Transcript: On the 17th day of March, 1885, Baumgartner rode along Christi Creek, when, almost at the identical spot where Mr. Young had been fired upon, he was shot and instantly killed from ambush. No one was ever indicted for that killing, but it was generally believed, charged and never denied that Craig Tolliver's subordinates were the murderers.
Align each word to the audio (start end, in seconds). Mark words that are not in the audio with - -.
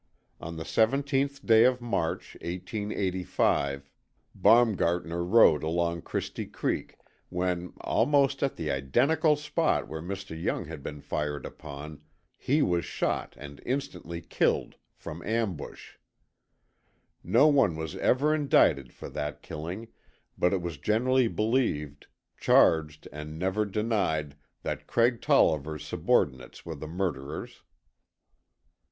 On 0.39 0.55
the 0.57 0.63
17th 0.63 1.45
day 1.45 1.63
of 1.63 1.79
March, 1.79 2.35
1885, 2.41 3.91
Baumgartner 4.33 5.23
rode 5.23 5.61
along 5.61 6.01
Christi 6.01 6.47
Creek, 6.47 6.95
when, 7.29 7.73
almost 7.81 8.41
at 8.41 8.55
the 8.55 8.71
identical 8.71 9.35
spot 9.35 9.87
where 9.87 10.01
Mr. 10.01 10.35
Young 10.35 10.65
had 10.65 10.81
been 10.81 11.01
fired 11.01 11.45
upon, 11.45 12.01
he 12.35 12.63
was 12.63 12.83
shot 12.83 13.35
and 13.37 13.61
instantly 13.63 14.21
killed 14.21 14.73
from 14.95 15.21
ambush. 15.21 15.97
No 17.23 17.45
one 17.47 17.75
was 17.75 17.95
ever 17.97 18.33
indicted 18.33 18.93
for 18.93 19.07
that 19.07 19.43
killing, 19.43 19.87
but 20.35 20.51
it 20.51 20.63
was 20.63 20.79
generally 20.79 21.27
believed, 21.27 22.07
charged 22.39 23.07
and 23.11 23.37
never 23.37 23.65
denied 23.65 24.35
that 24.63 24.87
Craig 24.87 25.21
Tolliver's 25.21 25.85
subordinates 25.85 26.65
were 26.65 26.73
the 26.73 26.87
murderers. 26.87 27.61